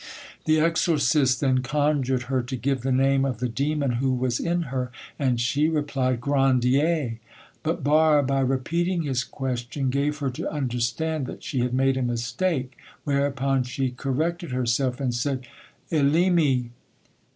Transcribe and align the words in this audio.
The 0.45 0.59
exorcist 0.59 1.41
then 1.41 1.61
conjured 1.61 2.23
her 2.23 2.41
to 2.41 2.55
give 2.55 2.81
the 2.81 2.91
name 2.91 3.23
of 3.23 3.37
the 3.37 3.47
demon 3.47 3.97
who 4.01 4.11
was 4.15 4.39
in 4.39 4.63
her, 4.73 4.91
and 5.19 5.39
she 5.39 5.69
replied— 5.69 6.19
"Grandier." 6.19 7.19
But 7.61 7.83
Barre 7.83 8.23
by 8.23 8.39
repeating 8.39 9.03
his 9.03 9.23
question 9.23 9.91
gave 9.91 10.17
her 10.17 10.31
to 10.31 10.51
understand 10.51 11.27
that 11.27 11.43
she 11.43 11.59
had 11.59 11.75
made 11.75 11.97
a 11.97 12.01
mistake, 12.01 12.77
whereupon 13.03 13.61
she 13.61 13.91
corrected 13.91 14.49
herself 14.49 14.99
and 14.99 15.13
said— 15.13 15.45
"Elimi." 15.91 16.69